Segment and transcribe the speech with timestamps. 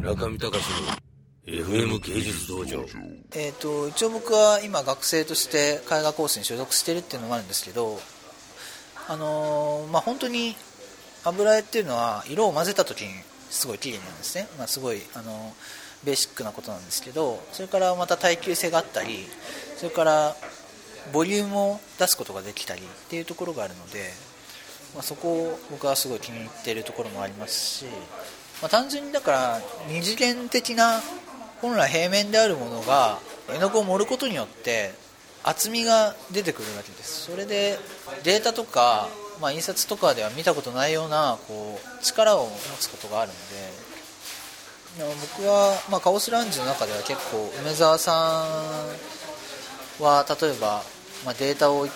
[0.00, 2.84] 中見隆の FM 芸術道場。
[3.36, 7.98] えー、と一応僕は今学生として絵画コースに所属してるっていうのもあるんですけど
[9.08, 10.56] あのーまあ本当に
[11.24, 13.10] 油絵っていうのは色を混ぜた時に
[13.50, 15.52] すごい綺麗なんですね、まあ、すごい、あの
[16.04, 19.26] ベーシックなことなんですけどそれからまた耐久性があったり
[19.76, 20.34] それから
[21.12, 24.04] ボリュームを出すことができたりっていうところがあるので、
[24.94, 27.84] まあ、そこを僕はすごい気に入っているところもありますし、
[28.62, 31.00] まあ、単純にだから二次元的な
[31.60, 33.18] 本来平面であるものが
[33.54, 34.92] 絵の具を盛ることによって
[35.42, 37.30] 厚みが出てくるわけです。
[37.30, 37.78] それで
[38.24, 39.08] データとか、
[39.40, 43.90] まあ、印刷とかでは見たことないようなこう力を持つことがあるので。
[44.96, 48.44] いや僕は、まあ、カオスラウンジの中では結構梅沢さ
[50.00, 50.82] んは例えば、
[51.24, 51.86] まあ、データを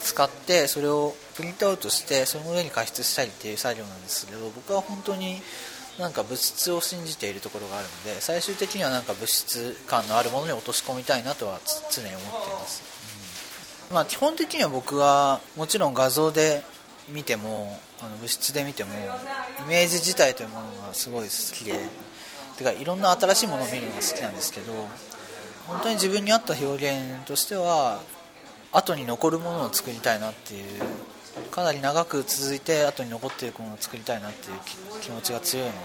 [0.00, 5.40] 使ってそれをプリントアウトしてその上に加筆したりっていう作業なんですけど僕は本当に
[5.98, 11.58] なんか物質を信じているところがあるので最終的にはなんか物質感のあるものに落とし込みたいなとは
[11.90, 12.82] 常に思っています、
[13.90, 13.94] うん。
[13.94, 16.62] まあ、基本的には僕はもちろん画像で
[17.08, 18.90] 見てもあの物質で見ても
[19.64, 21.78] イメージ自体というものがすごい好きで
[22.58, 24.72] てかいろんな新しいものを見るのが好きなんですけど
[25.66, 28.00] 本当に自分に合った表現としては
[28.72, 30.64] 後に残るものを作りたいなっていう
[31.50, 34.58] かなり長く続いて後に残っていくものを作りたいなっていう
[35.00, 35.78] 気持ちが強いので、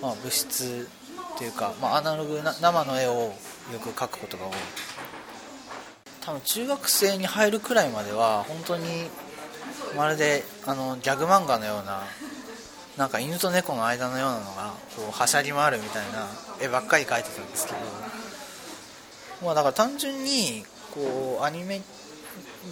[0.00, 0.88] まあ、物質
[1.34, 3.32] っていうか、まあ、アナログな生の絵をよ
[3.82, 4.52] く描くことが多い。
[6.24, 8.84] 多分中学生に入るくらいまでは本当に
[9.96, 12.02] まるであのギャグ漫画のような
[12.98, 16.26] なんか犬と猫の間のようなのがこうはしゃぎ回るみたいな
[16.60, 17.78] 絵ばっかり描いてたんですけど、
[19.46, 21.80] まあ、だから単純にこうアニメ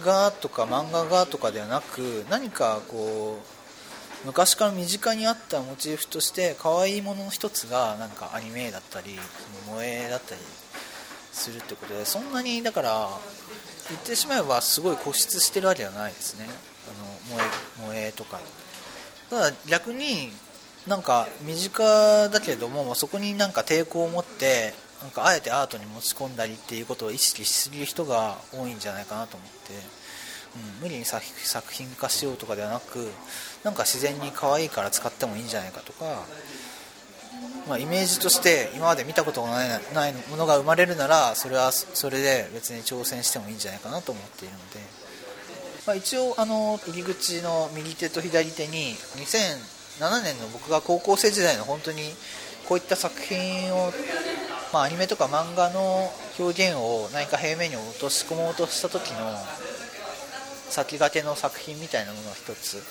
[0.03, 3.57] 画とか漫画画とかではなく何かこう
[4.25, 9.17] 昔から身近にあったモチーフとして可愛いものの一つがなんかアニメだったり
[9.65, 10.41] 萌えだったり
[11.31, 13.09] するってことでそんなにだから
[13.89, 16.45] 言ってしまえばすごい固執してるわけではないですね。
[17.29, 18.39] あの萌え萌えとか。
[19.29, 20.31] ただ逆に
[20.87, 29.73] なんか身近だけどもそこになんか抵抗を持ってなんかあえてアートに持ち込んだりっていうことを意識しすぎる人が多いんじゃないかなと思って、
[30.79, 31.23] うん、無理に作
[31.71, 33.07] 品化しようとかではなく
[33.63, 36.25] なんか自然に可愛いから使ってもいいんじゃないかとか、
[37.67, 44.79] まあ、イメージとして今まで見たことがないないものが生まれるならそれはそれで別に挑戦してもいいんじゃないかなと思っているので、
[45.85, 52.01] まあ、一応あの入り口の右手と左手に2007年の僕が高校生時代の本当に
[52.67, 53.91] こういった作品を
[54.73, 59.17] まあ、アニメとか漫画の表現を何か平面に落とし込もうとした時の
[60.69, 62.83] 先駆けの作品みたいなものが一つ。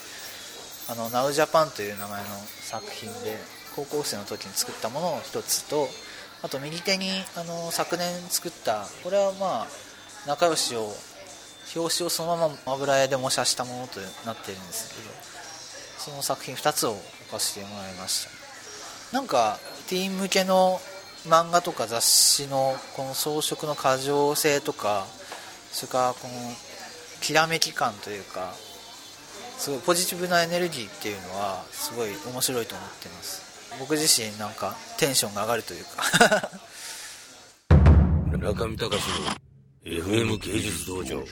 [0.89, 2.29] あの NowJapan という名前の
[2.61, 3.37] 作品で
[3.75, 5.89] 高校生の時に作ったものを一つと
[6.41, 9.67] あと右手にあの昨年作ったこれはまあ
[10.25, 10.93] 仲良しを
[11.75, 15.13] 表紙をそのまま油絵で模写したものとなっているんですけど
[15.97, 17.01] その作品2つを置
[17.31, 18.46] かせてもらいました。
[19.11, 20.79] なんかティーン向けの
[21.27, 25.05] 漫画とか雑誌のこの装飾の過剰性とか
[25.71, 26.33] それからこの
[27.21, 28.53] きらめき感というか
[29.57, 33.47] すごいポジティブなエネルギーっていうのはすごい面白いと思ってます。
[33.79, 36.51] 僕自身なんかテンションが上がるというか。
[38.37, 39.37] 中見隆の
[39.83, 41.23] FM 芸術道場。